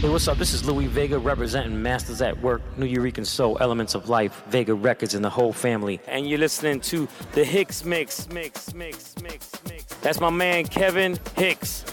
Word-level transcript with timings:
Hey, 0.00 0.08
what's 0.08 0.28
up? 0.28 0.38
This 0.38 0.54
is 0.54 0.64
Louie 0.64 0.86
Vega 0.86 1.18
representing 1.18 1.82
Masters 1.82 2.22
at 2.22 2.40
Work, 2.40 2.62
Nuyorican 2.76 3.26
Soul, 3.26 3.58
Elements 3.60 3.96
of 3.96 4.08
Life, 4.08 4.44
Vega 4.46 4.72
Records, 4.72 5.14
and 5.14 5.24
the 5.24 5.28
whole 5.28 5.52
family. 5.52 5.98
And 6.06 6.30
you're 6.30 6.38
listening 6.38 6.78
to 6.82 7.08
the 7.32 7.44
Hicks 7.44 7.84
Mix, 7.84 8.28
Mix, 8.28 8.72
Mix, 8.74 9.20
Mix, 9.20 9.50
Mix. 9.68 9.84
That's 10.00 10.20
my 10.20 10.30
man 10.30 10.66
Kevin 10.66 11.18
Hicks. 11.34 11.84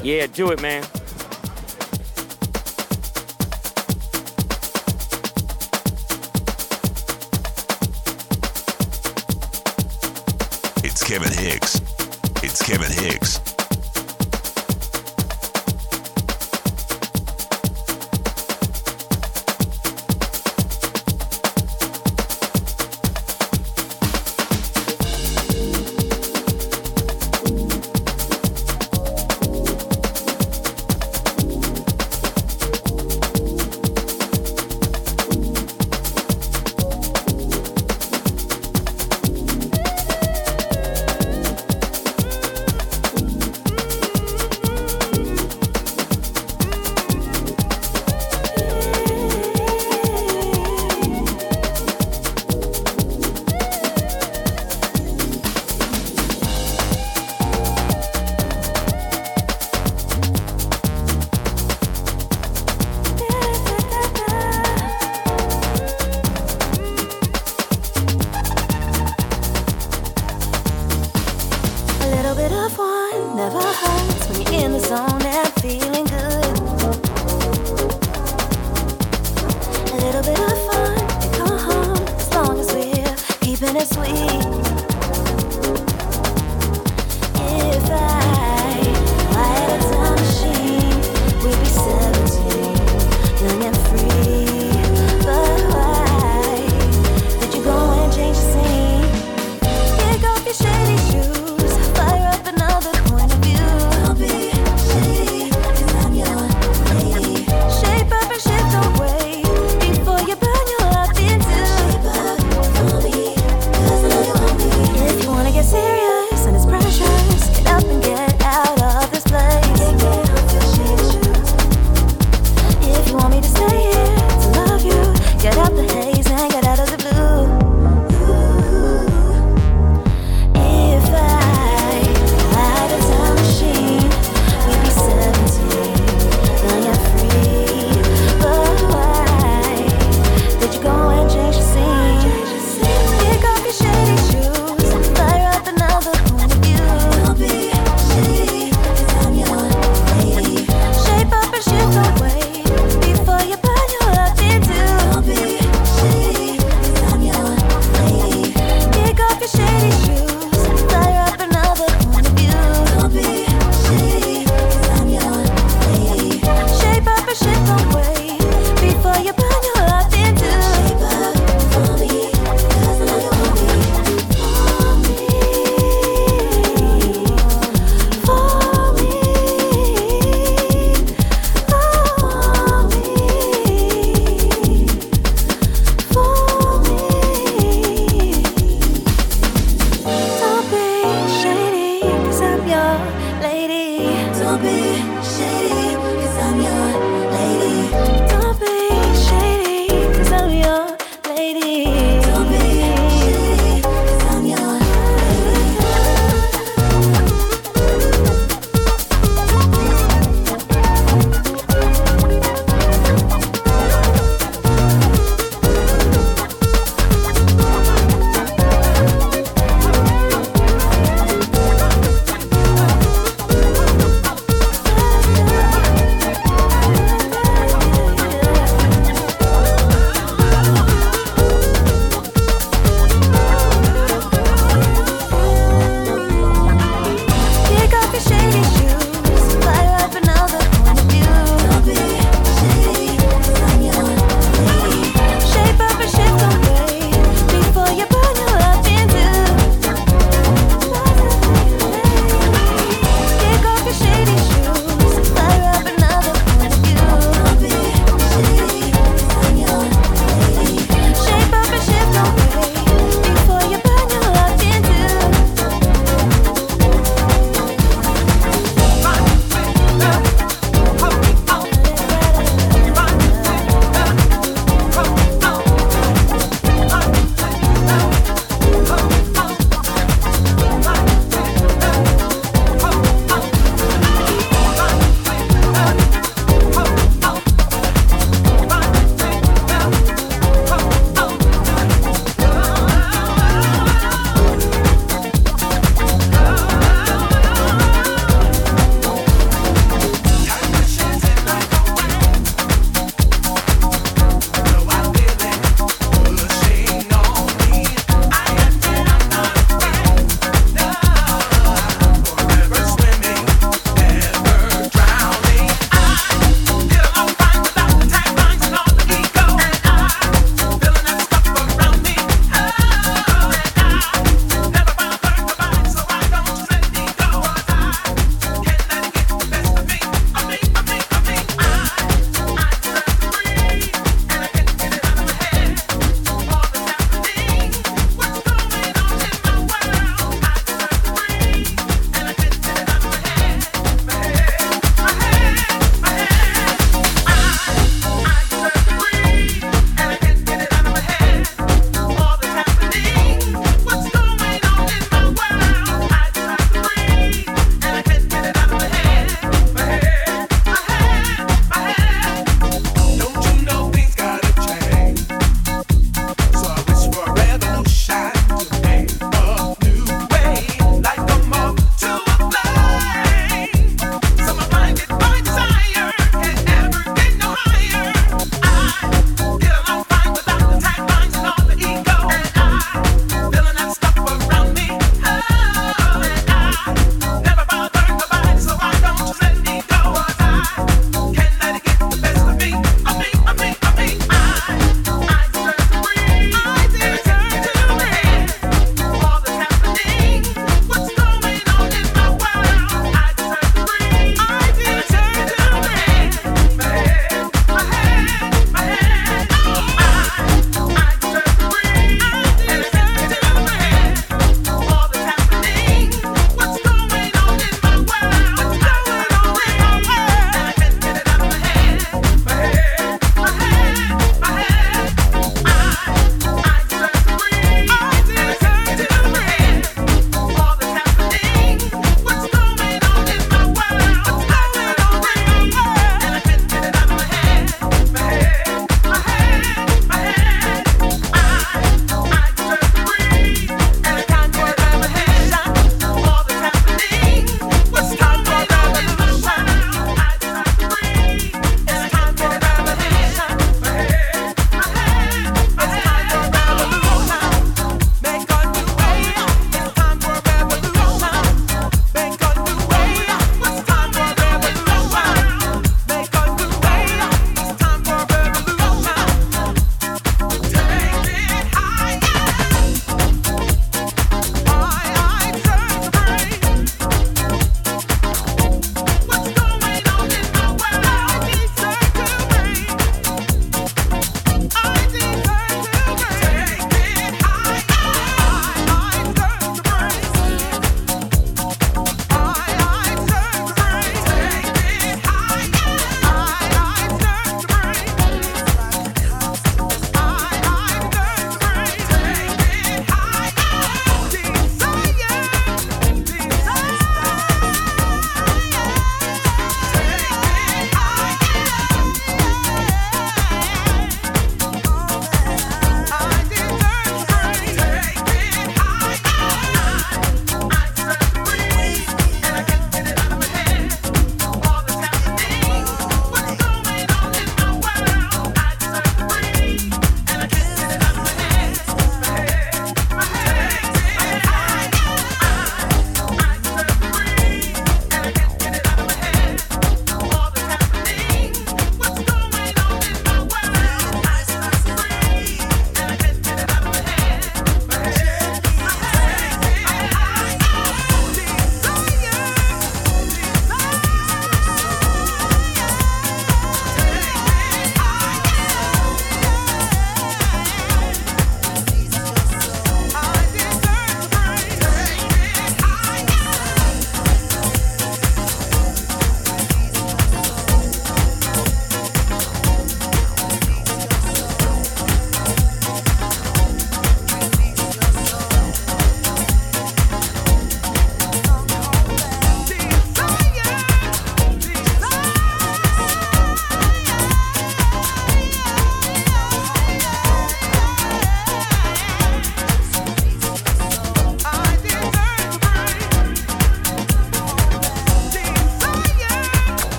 Yeah, 0.00 0.28
do 0.28 0.52
it, 0.52 0.62
man. 0.62 0.84
It's 10.84 11.02
Kevin 11.02 11.32
Hicks. 11.32 11.80
It's 12.44 12.64
Kevin 12.64 12.92
Hicks. 12.92 13.53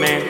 Man. 0.00 0.29